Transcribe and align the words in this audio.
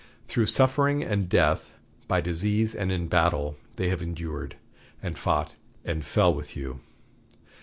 Through 0.27 0.47
suffering 0.47 1.03
and 1.03 1.29
death, 1.29 1.75
by 2.07 2.21
disease 2.21 2.73
and 2.73 2.91
in 2.91 3.05
battle, 3.05 3.55
they 3.75 3.89
have 3.89 4.01
endured, 4.01 4.55
and 4.99 5.15
fought 5.15 5.57
and 5.85 6.03
fell 6.03 6.33
with 6.33 6.57
you. 6.57 6.79